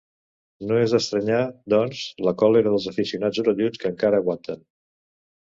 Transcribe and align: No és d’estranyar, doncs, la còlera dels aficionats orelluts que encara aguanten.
No 0.69 0.77
és 0.85 0.95
d’estranyar, 0.95 1.41
doncs, 1.73 2.01
la 2.29 2.33
còlera 2.43 2.73
dels 2.77 2.89
aficionats 2.93 3.43
orelluts 3.45 3.85
que 3.85 3.93
encara 3.93 4.25
aguanten. 4.25 4.67